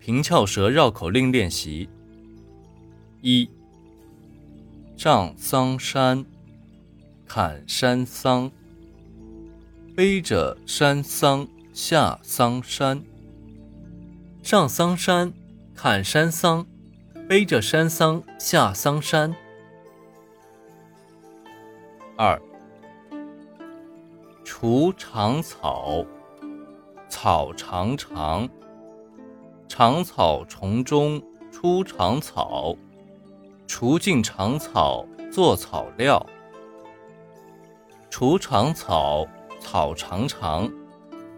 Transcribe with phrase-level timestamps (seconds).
[0.00, 1.86] 平翘舌绕口令练习：
[3.20, 3.48] 一、
[4.96, 6.24] 上桑山，
[7.26, 8.50] 砍山桑，
[9.94, 13.04] 背着山桑下桑山。
[14.42, 15.34] 上桑山，
[15.74, 16.66] 砍山桑，
[17.28, 19.36] 背着山桑下桑山。
[22.16, 22.40] 二、
[24.44, 26.06] 除长草，
[27.10, 28.48] 草长长。
[29.80, 32.76] 长草丛中出长草，
[33.66, 36.26] 除尽长草做草料。
[38.10, 39.26] 除长草，
[39.58, 40.70] 草长长，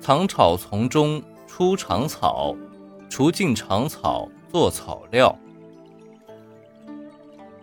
[0.00, 2.56] 长草丛中出长草，
[3.08, 5.38] 除尽长草做草料。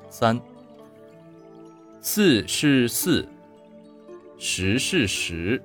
[0.09, 0.39] 三，
[1.99, 3.27] 四是四，
[4.37, 5.61] 十是十，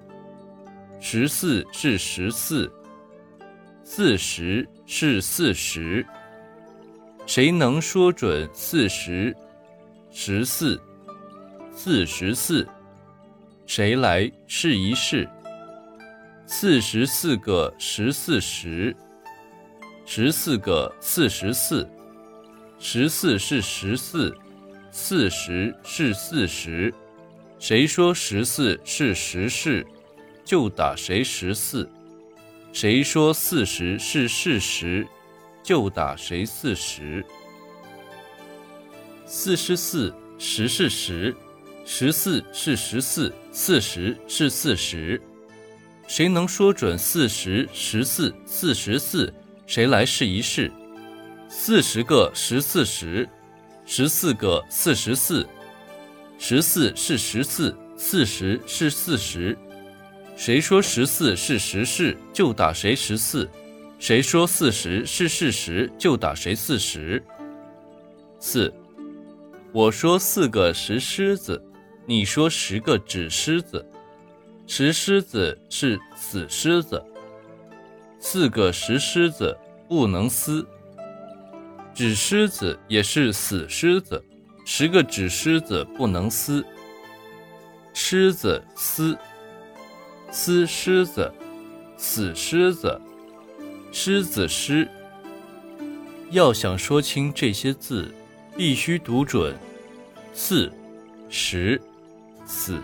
[0.98, 2.68] 十四是十四。
[3.88, 6.04] 四十是四十，
[7.24, 9.34] 谁能说准四十、
[10.10, 10.78] 十四、
[11.73, 12.66] 四十四？
[13.65, 15.26] 谁来试一试？
[16.46, 18.95] 四十四个十四十，
[20.04, 21.88] 十四个四十四，
[22.80, 24.37] 十四是十四，
[24.90, 26.93] 四十是四十。
[27.60, 29.87] 谁说十四是十四，
[30.45, 31.88] 就打谁十四。
[32.79, 35.09] 谁说四十是事实，
[35.63, 37.24] 就打谁四十。
[39.24, 41.35] 四十四，十是十，
[41.87, 45.18] 十四是十四，四十是四十。
[46.07, 49.33] 谁能说准四十、十四、四十四？
[49.66, 50.71] 谁来试一试？
[51.49, 53.27] 四十个十四十，
[53.87, 55.49] 十四个四十四，
[56.38, 59.57] 十四是十四，四十是四十。
[60.37, 63.48] 谁说十四是十四，就打谁十四；
[63.98, 67.25] 谁说四十是四十，就打谁四十。
[68.38, 68.72] 四，
[69.72, 71.60] 我说四个石狮子，
[72.04, 73.84] 你说十个纸狮子。
[74.66, 77.03] 石狮子是死狮子，
[78.21, 79.56] 四个石狮子
[79.88, 80.66] 不能撕。
[81.94, 84.22] 纸狮子也是死狮子，
[84.66, 86.62] 十个纸狮子不能撕。
[87.94, 89.16] 狮子撕。
[90.39, 91.33] 死狮子，
[91.97, 93.01] 死狮子，
[93.91, 94.87] 狮子狮。
[96.31, 98.15] 要想说清这些字，
[98.55, 99.57] 必须读准：
[100.35, 100.71] 四、
[101.31, 101.81] 十、
[102.45, 102.79] 死、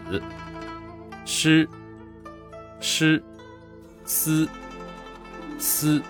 [1.26, 1.68] 狮、
[2.80, 3.22] 狮、
[4.06, 4.48] 思、
[5.58, 6.02] 思。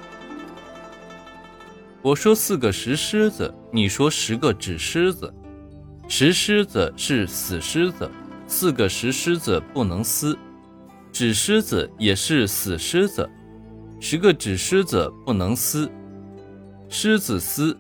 [2.03, 5.35] 我说四个石狮子，你说十个纸狮子。
[6.07, 8.09] 石狮子是死狮子，
[8.47, 10.39] 四个石狮子不能撕。
[11.13, 13.29] 纸狮子也是死狮子，
[14.01, 15.91] 十个纸狮子不能撕。
[16.89, 17.77] 狮子撕，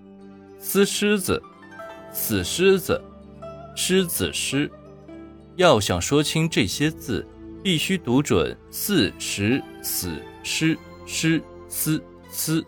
[0.58, 1.42] 撕狮子，
[2.12, 3.02] 死狮子，
[3.74, 4.70] 狮子狮。
[5.56, 7.26] 要想说清这些字，
[7.62, 10.10] 必须读准四十死
[10.42, 12.64] 狮狮思思。